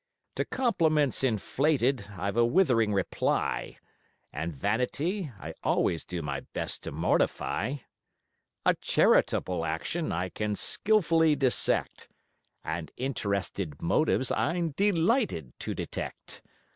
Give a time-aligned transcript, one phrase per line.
[0.33, 3.77] To compliments inflated I've a withering reply;
[4.33, 7.75] And vanity I always do my best to mortify;
[8.65, 12.09] A charitable action I can skilfully dissect:
[12.63, 16.41] And interested motives I'm delighted to detect.